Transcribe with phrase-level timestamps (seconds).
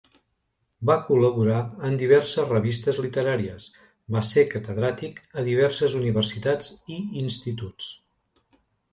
[0.89, 1.57] Va col·laborar
[1.89, 3.67] en diverses revistes literàries,
[4.15, 7.91] va ser catedràtic a diverses universitats i instituts.